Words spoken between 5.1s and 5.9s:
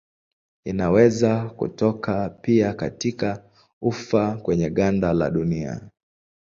la dunia.